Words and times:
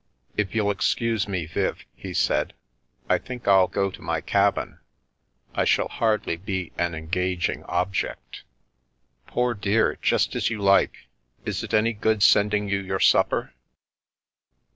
"If 0.35 0.55
you'll 0.55 0.71
excuse 0.71 1.27
me, 1.27 1.45
Viv," 1.45 1.85
he 1.93 2.11
said," 2.11 2.53
I 3.07 3.19
think 3.19 3.47
I'll 3.47 3.67
go 3.67 3.91
to 3.91 4.01
my 4.01 4.19
cabin. 4.19 4.79
I 5.53 5.63
shall 5.63 5.89
hardly 5.89 6.37
be 6.37 6.71
an 6.75 6.95
en 6.95 7.05
gaging 7.07 7.63
object."" 7.65 8.41
Poor 9.27 9.53
dear, 9.53 9.99
just 10.01 10.35
as 10.35 10.49
you 10.49 10.59
like. 10.59 11.07
Is 11.45 11.63
it 11.63 11.75
any 11.75 11.93
good 11.93 12.23
sending 12.23 12.67
you 12.67 12.79
your 12.79 12.99
supper 12.99 13.53